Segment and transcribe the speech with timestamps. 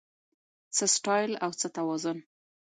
[0.75, 2.17] څه سټایل او څه توازن